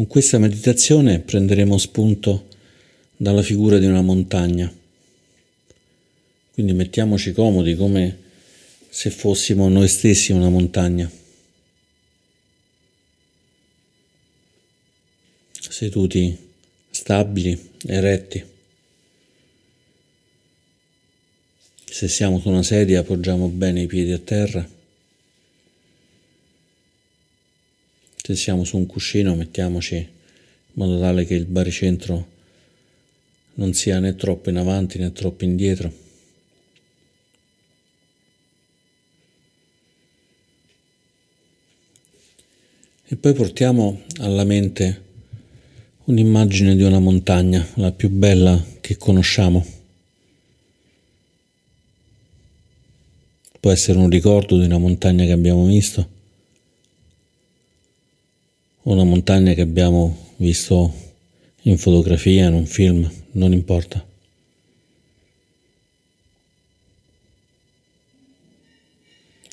[0.00, 2.46] Con questa meditazione prenderemo spunto
[3.18, 4.74] dalla figura di una montagna.
[6.54, 8.18] Quindi mettiamoci comodi come
[8.88, 11.10] se fossimo noi stessi una montagna.
[15.68, 16.34] Seduti
[16.88, 18.42] stabili, eretti.
[21.84, 24.66] Se siamo su una sedia appoggiamo bene i piedi a terra.
[28.22, 30.06] Se siamo su un cuscino mettiamoci in
[30.74, 32.28] modo tale che il baricentro
[33.54, 35.92] non sia né troppo in avanti né troppo indietro.
[43.06, 45.02] E poi portiamo alla mente
[46.04, 49.66] un'immagine di una montagna, la più bella che conosciamo.
[53.58, 56.18] Può essere un ricordo di una montagna che abbiamo visto
[58.82, 60.92] una montagna che abbiamo visto
[61.62, 64.04] in fotografia, in un film, non importa.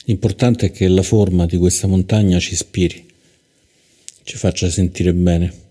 [0.06, 3.06] L'importante è che la forma di questa montagna ci ispiri,
[4.24, 5.67] ci faccia sentire bene.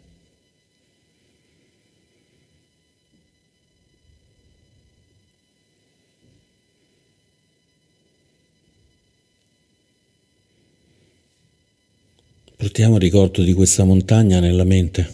[12.57, 15.13] Portiamo ricordo di questa montagna nella mente,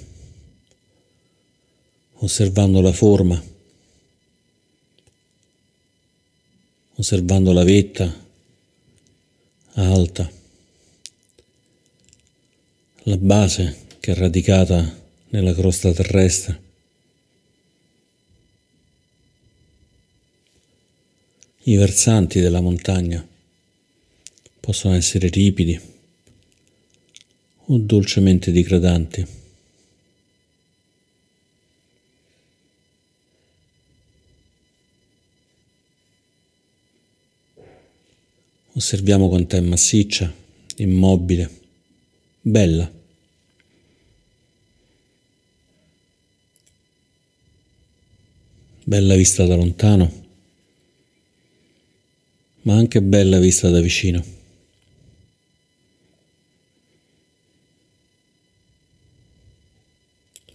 [2.19, 3.43] osservando la forma,
[6.95, 8.27] osservando la vetta
[9.73, 10.31] alta,
[13.03, 15.01] la base che è radicata
[15.31, 16.63] nella crosta terrestre.
[21.65, 23.27] I versanti della montagna
[24.61, 25.92] possono essere ripidi
[27.73, 29.27] o dolcemente digradanti.
[38.75, 40.33] Osserviamo quanto è massiccia,
[40.77, 41.51] immobile,
[42.43, 42.91] bella.
[48.85, 50.25] Bella vista da lontano,
[52.63, 54.42] ma anche bella vista da vicino.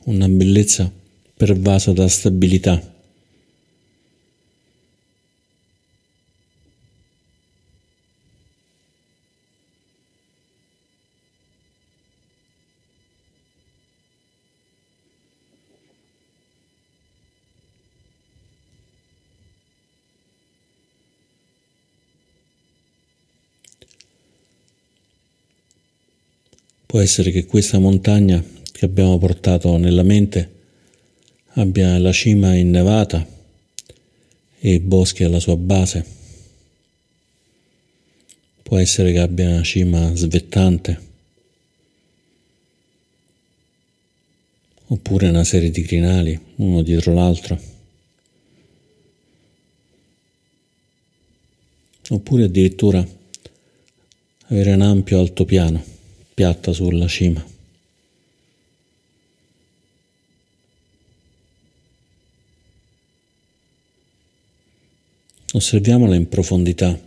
[0.07, 0.89] Una bellezza
[1.35, 2.95] pervasa da stabilità.
[26.85, 30.51] Può essere che questa montagna che abbiamo portato nella mente
[31.53, 33.27] abbia la cima innevata
[34.59, 36.05] e boschi alla sua base.
[38.61, 41.01] Può essere che abbia una cima svettante
[44.85, 47.59] oppure una serie di crinali uno dietro l'altro.
[52.09, 53.03] Oppure addirittura
[54.49, 55.83] avere un ampio altopiano
[56.35, 57.56] piatta sulla cima.
[65.53, 66.99] Osserviamola in profondità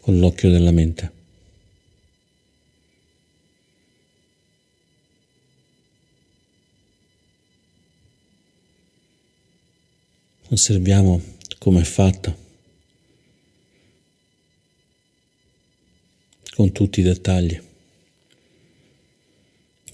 [0.00, 1.10] con l'occhio della mente.
[10.50, 11.22] Osserviamo
[11.58, 12.36] come è fatta,
[16.50, 17.58] con tutti i dettagli,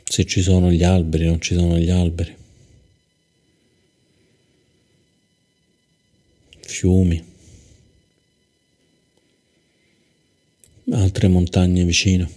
[0.02, 2.37] se ci sono gli alberi, non ci sono gli alberi.
[6.68, 7.24] Fiumi,
[10.90, 12.28] altre montagne vicino.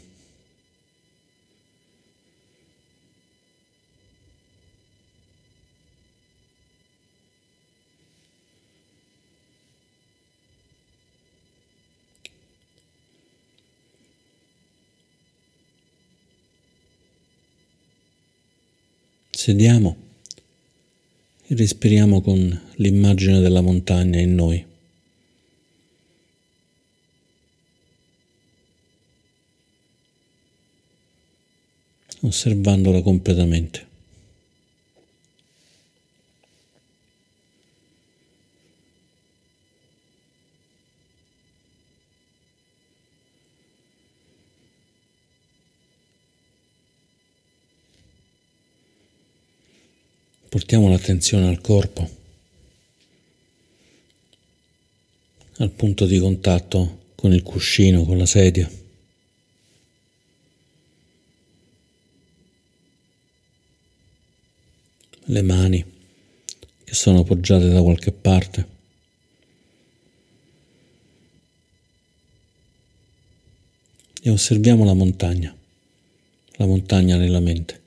[19.31, 20.10] Sediamo
[21.55, 24.65] respiriamo con l'immagine della montagna in noi.
[32.23, 33.90] osservandola completamente.
[50.51, 52.09] Portiamo l'attenzione al corpo,
[55.59, 58.69] al punto di contatto con il cuscino, con la sedia.
[65.23, 65.85] Le mani
[66.83, 68.67] che sono poggiate da qualche parte.
[74.21, 75.55] E osserviamo la montagna,
[76.57, 77.80] la montagna nella mente.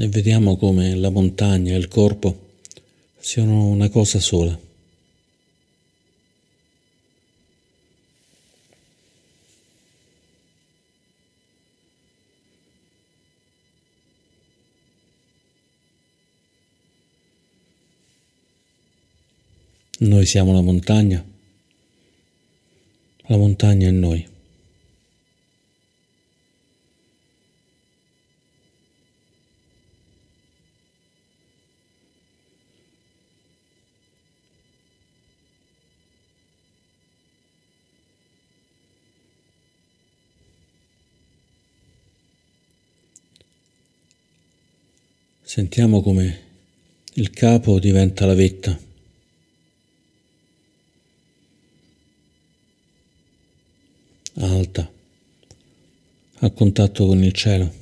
[0.00, 2.50] E vediamo come la montagna e il corpo
[3.18, 4.56] siano una cosa sola.
[20.00, 21.24] Noi siamo la montagna,
[23.26, 24.37] la montagna è noi.
[45.48, 46.42] Sentiamo come
[47.14, 48.78] il capo diventa la vetta.
[54.34, 54.92] Alta,
[56.40, 57.72] a contatto con il cielo.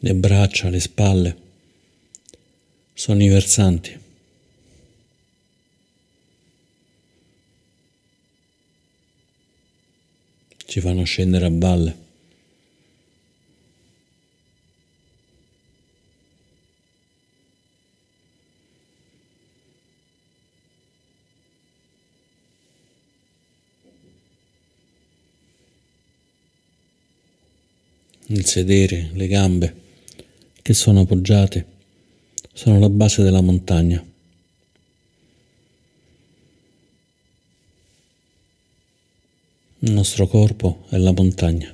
[0.00, 1.36] Le braccia, le spalle
[2.92, 4.04] sono i versanti.
[10.76, 11.96] Ci fanno scendere a valle.
[28.26, 29.74] Il sedere, le gambe
[30.60, 31.64] che sono appoggiate
[32.52, 34.15] sono la base della montagna.
[39.86, 41.72] Il nostro corpo è la montagna.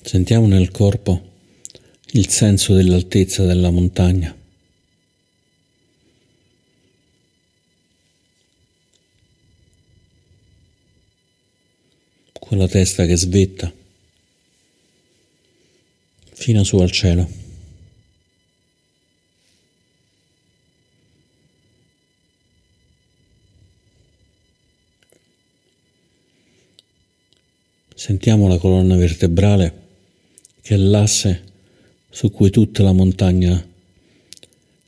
[0.00, 1.32] Sentiamo nel corpo
[2.12, 4.43] il senso dell'altezza della montagna.
[12.54, 13.72] Con la testa che svetta
[16.34, 17.28] fino su al cielo.
[27.96, 29.82] Sentiamo la colonna vertebrale
[30.62, 31.42] che è l'asse
[32.08, 33.66] su cui tutta la montagna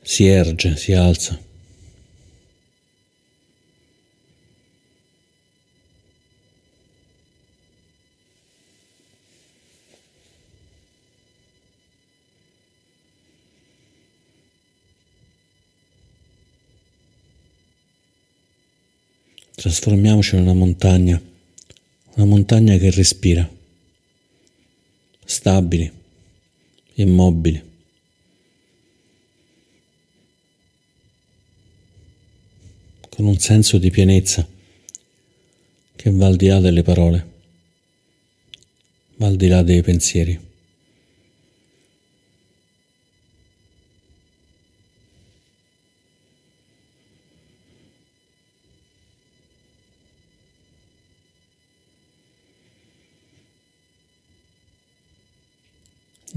[0.01, 1.46] si erge, si alza.
[19.59, 21.19] Trasformiamoci in una montagna,
[22.13, 23.49] una montagna che respira,
[25.25, 25.91] stabili,
[26.93, 27.63] immobili.
[33.09, 34.47] con un senso di pienezza
[35.95, 37.27] che va al di là delle parole,
[39.15, 40.46] va al di là dei pensieri.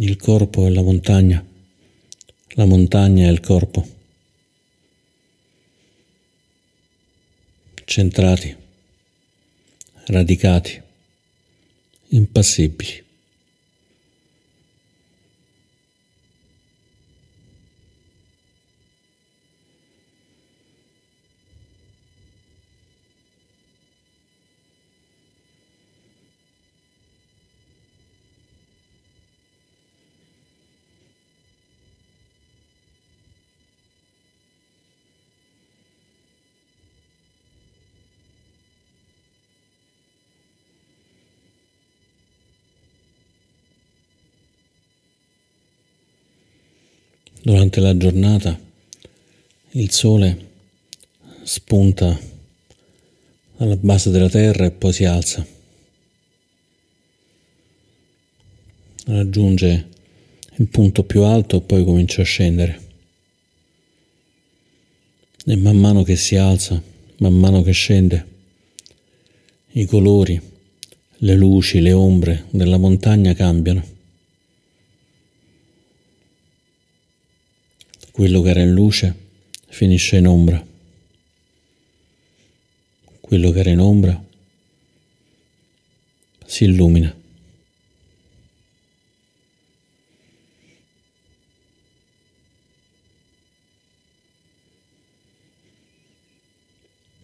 [0.02, 1.44] Il corpo è la montagna,
[2.54, 3.86] la montagna è il corpo.
[7.84, 8.56] Centrati,
[10.06, 10.82] radicati,
[12.08, 13.09] impassibili.
[47.42, 48.60] Durante la giornata
[49.70, 50.48] il sole
[51.42, 52.20] spunta
[53.56, 55.46] alla base della terra e poi si alza.
[59.06, 59.88] Raggiunge
[60.56, 62.80] il punto più alto e poi comincia a scendere.
[65.46, 66.80] E man mano che si alza,
[67.20, 68.26] man mano che scende,
[69.72, 70.38] i colori,
[71.22, 73.98] le luci, le ombre della montagna cambiano.
[78.12, 79.14] Quello che era in luce
[79.68, 80.66] finisce in ombra.
[83.20, 84.24] Quello che era in ombra
[86.44, 87.16] si illumina.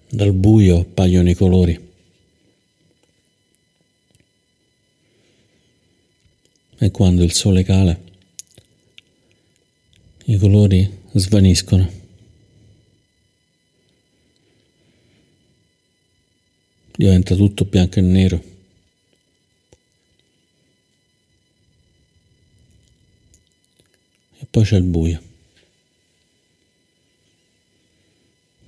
[0.08, 1.92] Dal buio appaiono i colori.
[6.78, 8.05] E quando il sole cala,
[10.28, 12.04] i colori svaniscono.
[16.96, 18.44] Diventa tutto bianco e nero.
[24.38, 25.22] E poi c'è il buio.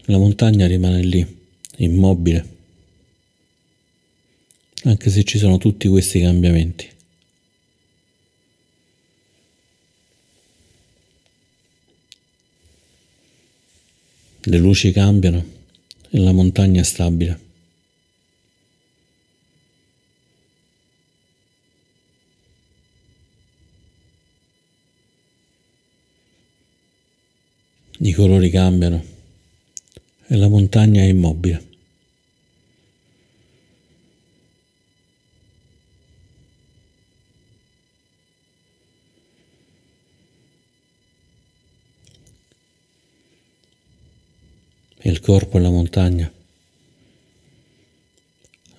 [0.05, 1.27] La montagna rimane lì,
[1.79, 2.57] immobile,
[4.85, 6.97] anche se ci sono tutti questi cambiamenti.
[14.49, 15.45] Le luci cambiano
[16.09, 17.39] e la montagna è stabile.
[27.99, 29.05] I colori cambiano
[30.29, 31.68] e la montagna è immobile.
[45.09, 46.31] E il corpo è la montagna.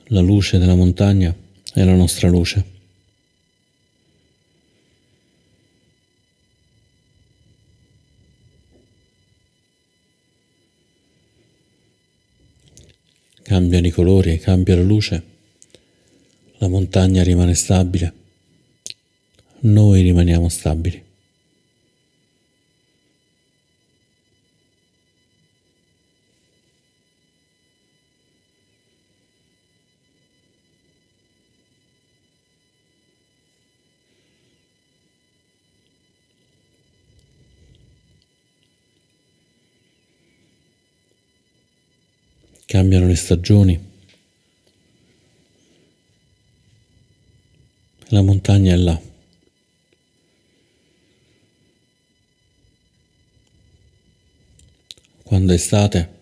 [0.09, 1.35] La luce della montagna
[1.73, 2.77] è la nostra luce.
[13.41, 15.23] cambiano i colori, cambia la luce,
[16.59, 18.13] la montagna rimane stabile,
[19.61, 21.08] noi rimaniamo stabili.
[42.89, 43.87] Cambiano le stagioni.
[48.07, 48.99] La montagna è là.
[55.23, 56.17] Quando è estate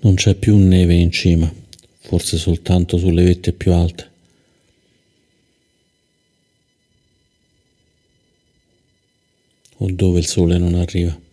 [0.00, 1.52] non c'è più neve in cima,
[2.00, 4.10] forse soltanto sulle vette più alte.
[9.76, 11.25] O dove il sole non arriva.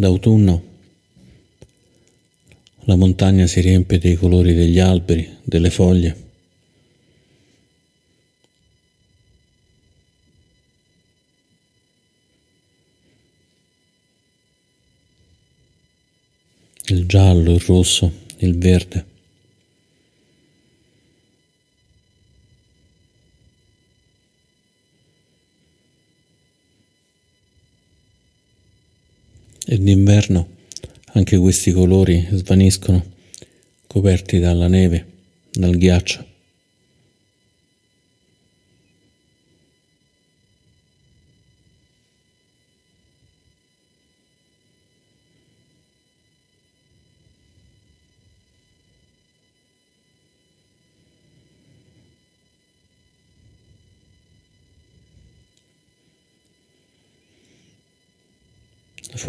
[0.00, 0.62] D'autunno
[2.84, 6.28] la montagna si riempie dei colori degli alberi, delle foglie.
[16.86, 19.19] Il giallo, il rosso, il verde.
[29.70, 30.48] E d'inverno
[31.12, 33.04] anche questi colori svaniscono,
[33.86, 35.06] coperti dalla neve,
[35.52, 36.26] dal ghiaccio.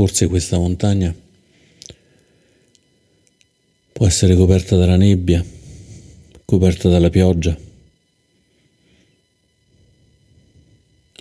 [0.01, 1.15] Forse questa montagna
[3.93, 5.46] può essere coperta dalla nebbia,
[6.43, 7.55] coperta dalla pioggia.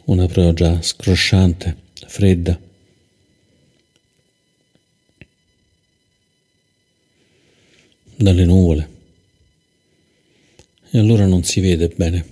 [0.04, 2.58] Una pioggia scrosciante, fredda.
[8.16, 8.88] Dalle nuvole.
[10.90, 12.26] E allora non si vede bene.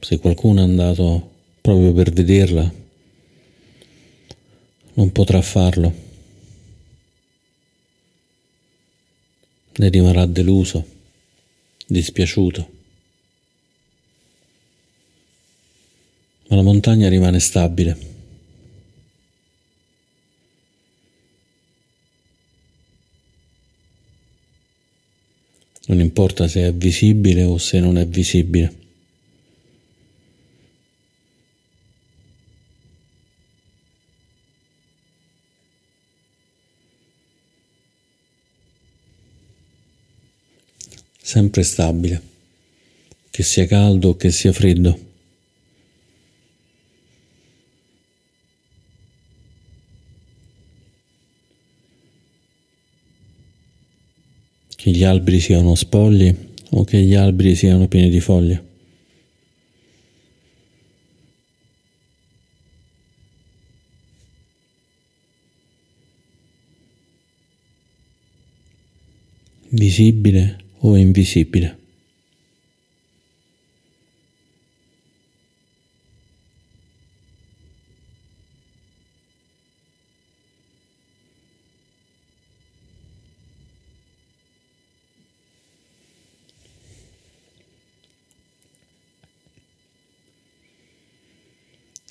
[0.00, 1.32] Se qualcuno è andato
[1.64, 2.70] proprio per vederla,
[4.92, 6.04] non potrà farlo.
[9.76, 10.86] ne rimarrà deluso,
[11.86, 12.72] dispiaciuto.
[16.48, 18.12] Ma la montagna rimane stabile.
[25.86, 28.83] Non importa se è visibile o se non è visibile.
[41.34, 42.22] Sempre stabile,
[43.28, 44.98] che sia caldo o che sia freddo.
[54.76, 56.32] Che gli alberi siano spogli
[56.70, 58.72] o che gli alberi siano pieni di foglie.
[69.74, 71.78] visibile o invisibile.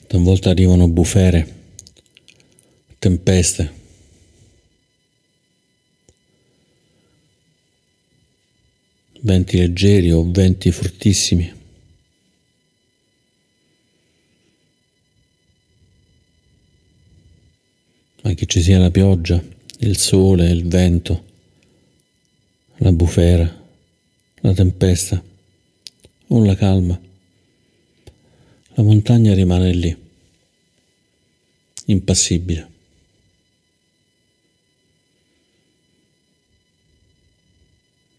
[0.08, 1.48] Talvolta arrivano bufere,
[3.00, 3.83] tempeste.
[9.26, 11.62] Venti leggeri o venti fortissimi.
[18.22, 19.42] Ma che ci sia la pioggia,
[19.80, 21.26] il sole, il vento,
[22.78, 23.62] la bufera,
[24.42, 25.22] la tempesta
[26.28, 27.00] o la calma,
[28.76, 29.98] la montagna rimane lì,
[31.86, 32.72] impassibile.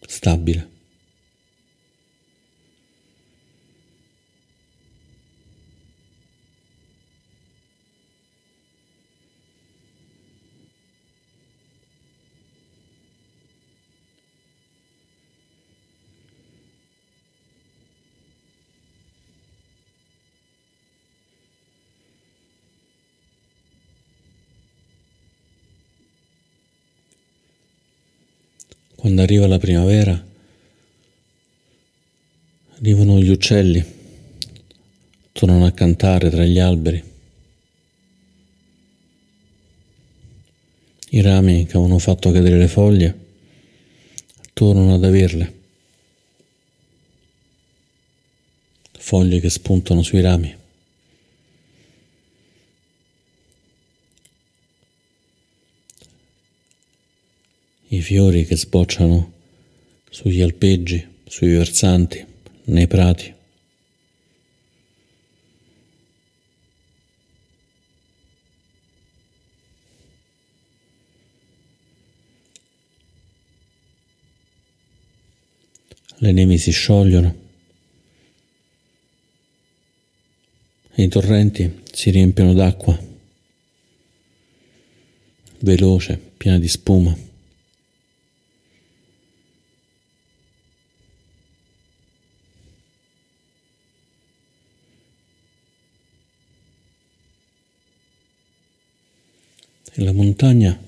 [0.07, 0.74] stabile.
[29.05, 30.27] Quando arriva la primavera,
[32.79, 33.85] arrivano gli uccelli,
[35.31, 37.05] tornano a cantare tra gli alberi.
[41.11, 43.19] I rami che avevano fatto cadere le foglie
[44.55, 45.55] tornano ad averle.
[48.91, 50.64] Foglie che spuntano sui rami.
[57.97, 59.33] I fiori che sbocciano
[60.11, 62.25] sugli alpeggi, sui versanti,
[62.65, 63.33] nei prati.
[76.19, 77.43] Le nevi si sciogliono
[80.97, 82.97] i torrenti si riempiono d'acqua,
[85.59, 87.34] veloce, piena di spuma.
[99.93, 100.79] E la montagna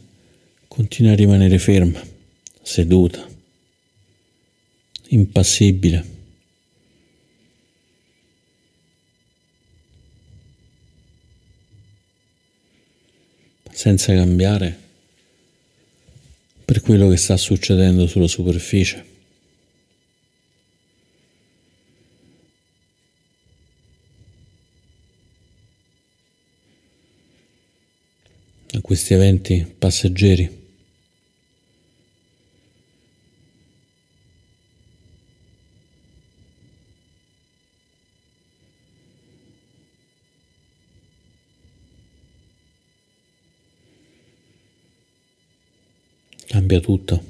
[0.68, 2.02] continua a rimanere ferma,
[2.62, 3.26] seduta,
[5.08, 6.14] impassibile.
[13.76, 14.74] senza cambiare
[16.64, 19.15] per quello che sta succedendo sulla superficie.
[28.86, 30.64] Questi eventi passeggeri.
[46.46, 47.24] Cambia tutto.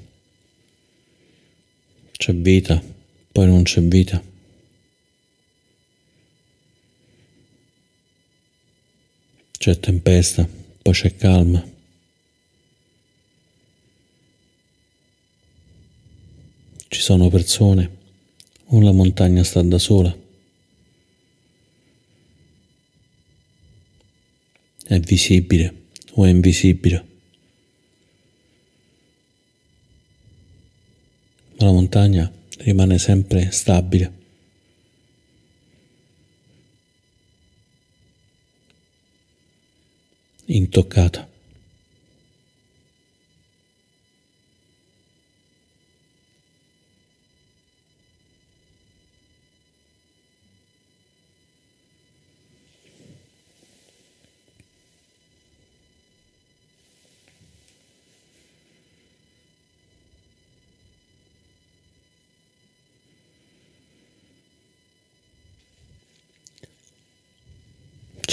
[2.12, 2.82] C'è vita,
[3.32, 4.22] poi non c'è vita.
[9.56, 11.68] C'è tempesta poi c'è calma.
[16.86, 17.90] Ci sono persone
[18.66, 20.16] o la montagna sta da sola.
[24.86, 25.74] È visibile
[26.12, 27.14] o è invisibile.
[31.58, 34.15] la montagna rimane sempre stabile.
[40.46, 41.28] Intoccata.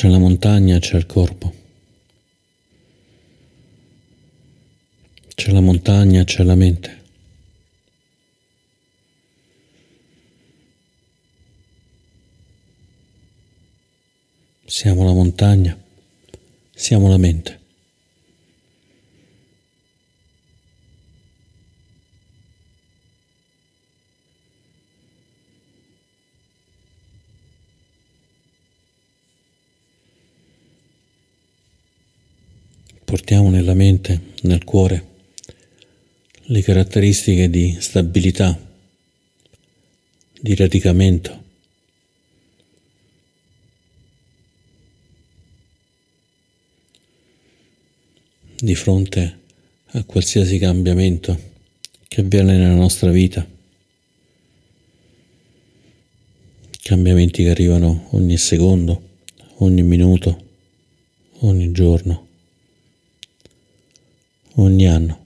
[0.04, 1.63] C'è la montagna, c'è il corpo.
[5.44, 7.02] C'è la montagna, c'è la mente.
[14.64, 15.78] Siamo la montagna,
[16.74, 17.60] siamo la mente.
[33.04, 35.12] Portiamo nella mente, nel cuore,
[36.48, 38.60] le caratteristiche di stabilità,
[40.42, 41.42] di radicamento,
[48.58, 49.40] di fronte
[49.86, 51.52] a qualsiasi cambiamento
[52.10, 53.48] che avviene nella nostra vita,
[56.82, 59.12] cambiamenti che arrivano ogni secondo,
[59.60, 60.44] ogni minuto,
[61.40, 62.28] ogni giorno,
[64.56, 65.23] ogni anno.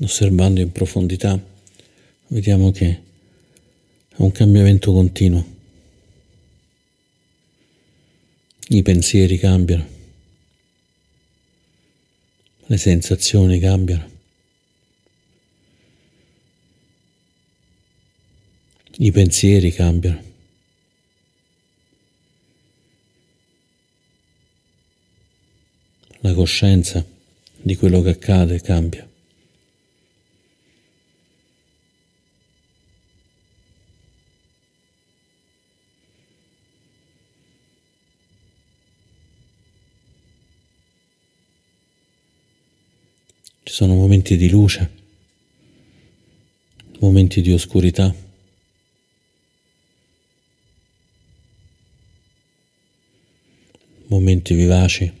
[0.00, 1.40] Osservando in profondità,
[2.28, 2.88] vediamo che
[4.08, 5.54] è un cambiamento continuo.
[8.68, 9.86] I pensieri cambiano,
[12.66, 14.10] le sensazioni cambiano,
[18.98, 20.24] i pensieri cambiano.
[26.20, 27.06] La coscienza
[27.56, 29.08] di quello che accade cambia.
[43.66, 44.90] Ci sono momenti di luce,
[47.00, 48.14] momenti di oscurità.
[54.06, 55.12] Momenti vivaci,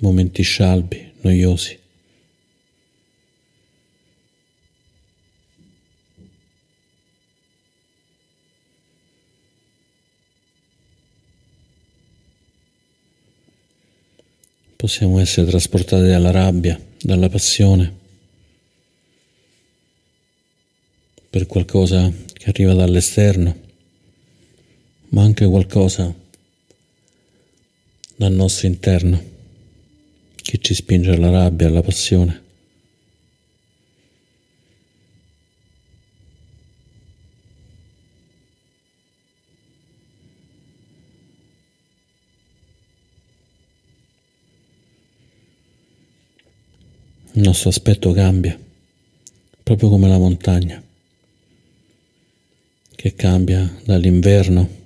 [0.00, 1.78] momenti scialbi, noiosi.
[14.76, 18.00] Possiamo essere trasportati dalla rabbia dalla passione
[21.28, 23.56] per qualcosa che arriva dall'esterno,
[25.08, 26.14] ma anche qualcosa
[28.16, 29.30] dal nostro interno
[30.36, 32.41] che ci spinge alla rabbia, alla passione.
[47.34, 48.58] Il nostro aspetto cambia,
[49.62, 50.82] proprio come la montagna,
[52.94, 54.80] che cambia dall'inverno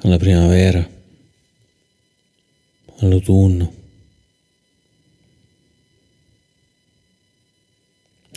[0.00, 0.88] alla primavera,
[3.00, 3.74] all'autunno,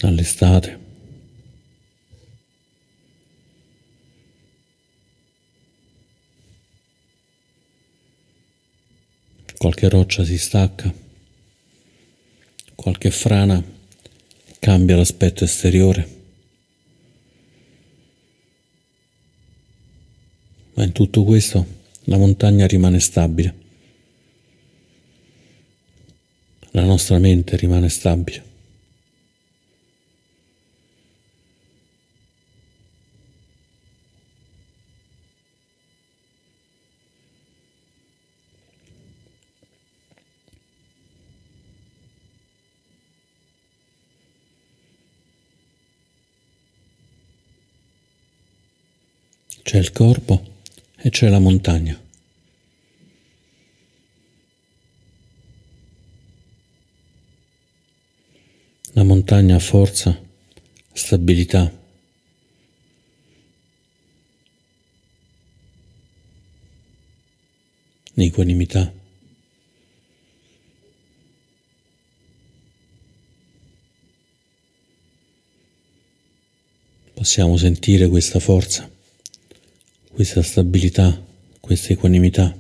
[0.02, 0.82] all'estate.
[9.58, 11.03] Qualche roccia si stacca
[12.84, 13.64] qualche frana
[14.60, 16.08] cambia l'aspetto esteriore,
[20.74, 21.66] ma in tutto questo
[22.04, 23.56] la montagna rimane stabile,
[26.72, 28.53] la nostra mente rimane stabile.
[49.62, 50.44] C'è il corpo
[50.98, 52.02] e c'è la montagna.
[58.94, 60.20] La montagna ha forza,
[60.92, 61.82] stabilità.
[68.26, 68.92] equanimità.
[77.14, 78.90] Possiamo sentire questa forza
[80.14, 81.20] questa stabilità,
[81.60, 82.56] questa equanimità.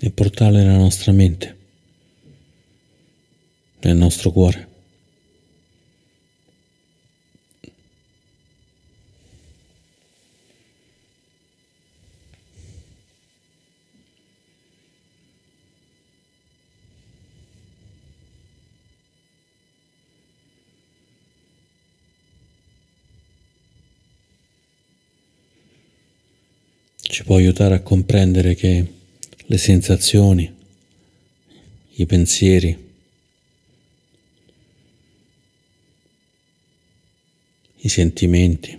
[0.00, 1.56] E portarle nella nostra mente,
[3.80, 4.75] nel nostro cuore.
[27.08, 28.92] Ci può aiutare a comprendere che
[29.38, 30.52] le sensazioni,
[31.98, 32.84] i pensieri,
[37.76, 38.78] i sentimenti,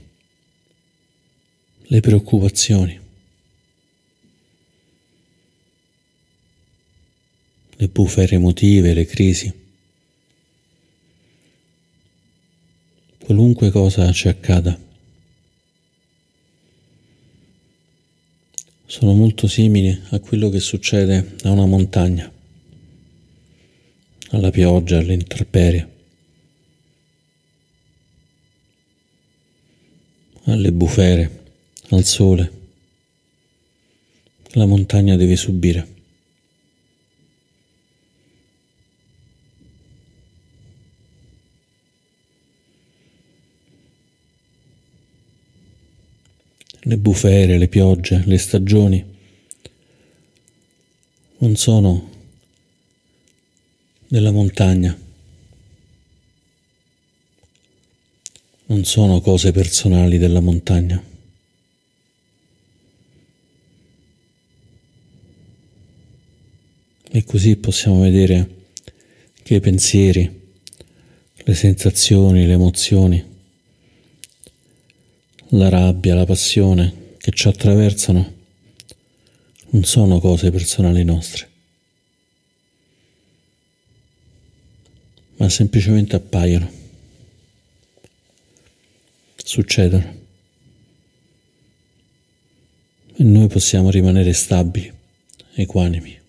[1.84, 3.00] le preoccupazioni,
[7.80, 9.54] le bufere emotive, le crisi,
[13.20, 14.87] qualunque cosa ci accada
[18.90, 22.32] sono molto simili a quello che succede a una montagna,
[24.30, 25.90] alla pioggia, all'intemperie,
[30.46, 31.44] alle bufere,
[31.90, 32.52] al sole.
[34.54, 35.96] La montagna deve subire.
[46.88, 49.04] Le bufere, le piogge, le stagioni
[51.40, 52.10] non sono
[54.08, 54.98] della montagna,
[58.68, 61.04] non sono cose personali della montagna.
[67.10, 68.50] E così possiamo vedere
[69.44, 70.42] che i pensieri,
[71.36, 73.36] le sensazioni, le emozioni
[75.50, 78.36] la rabbia, la passione che ci attraversano
[79.70, 81.50] non sono cose personali nostre,
[85.38, 86.72] ma semplicemente appaiono,
[89.36, 90.16] succedono
[93.16, 94.92] e noi possiamo rimanere stabili,
[95.56, 96.26] equanimi.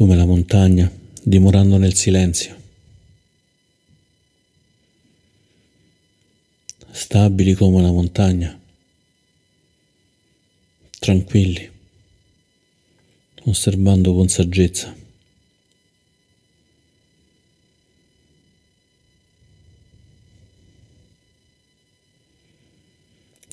[0.00, 0.90] Come la montagna,
[1.22, 2.56] dimorando nel silenzio.
[6.90, 8.58] Stabili come la montagna,
[10.98, 11.70] tranquilli,
[13.42, 14.96] osservando con saggezza.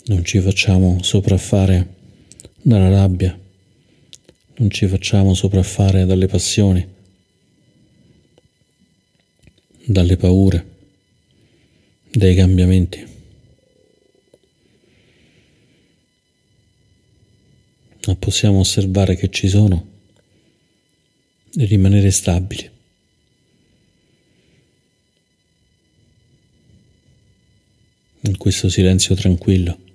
[0.05, 1.95] Non ci facciamo sopraffare
[2.61, 3.37] dalla rabbia
[4.57, 6.85] non ci facciamo sopraffare dalle passioni,
[9.85, 10.75] dalle paure,
[12.11, 13.15] dai cambiamenti.
[18.07, 19.95] Ma possiamo osservare che ci sono
[21.55, 22.71] e rimanere stabili.
[28.21, 29.85] In questo silenzio tranquillo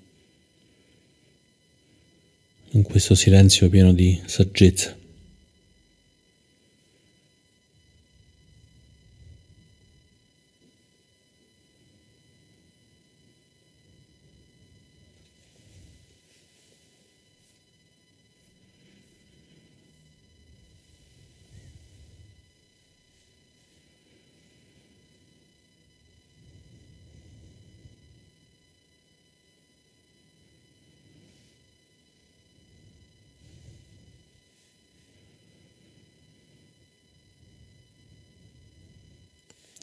[2.72, 4.94] in questo silenzio pieno di saggezza.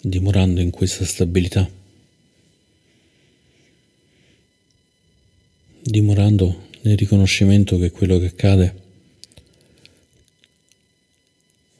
[0.01, 1.69] dimorando in questa stabilità,
[5.81, 8.81] dimorando nel riconoscimento che quello che accade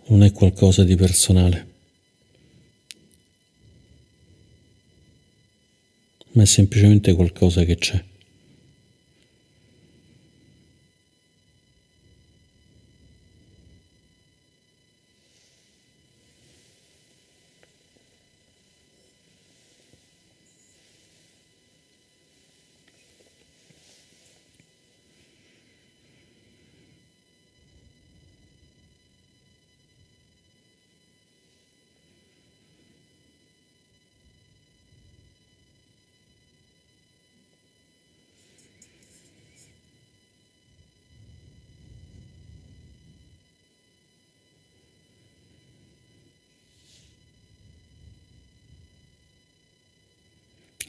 [0.08, 1.68] non è qualcosa di personale,
[6.34, 8.04] ma è semplicemente qualcosa che c'è.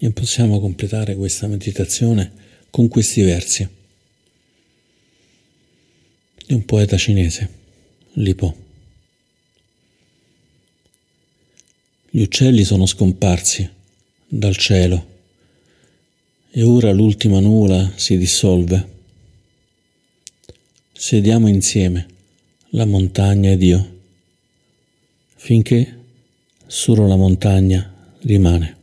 [0.03, 2.33] E possiamo completare questa meditazione
[2.71, 3.69] con questi versi
[6.47, 7.49] di un poeta cinese,
[8.15, 8.57] Li Po.
[12.09, 13.69] Gli uccelli sono scomparsi
[14.27, 15.07] dal cielo
[16.51, 18.89] e ora l'ultima nuvola si dissolve.
[20.93, 22.09] Sediamo insieme
[22.71, 24.01] la montagna ed io,
[25.37, 25.99] finché
[26.67, 28.80] solo la montagna rimane.